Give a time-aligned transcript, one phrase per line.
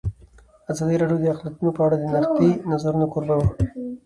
[0.71, 3.47] ازادي راډیو د اقلیتونه په اړه د نقدي نظرونو کوربه وه.